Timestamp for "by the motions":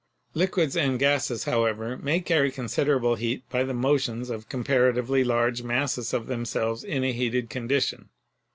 3.51-4.31